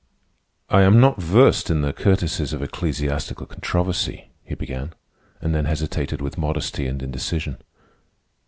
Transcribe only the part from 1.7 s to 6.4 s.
the courtesies of ecclesiastical controversy," he began, and then hesitated with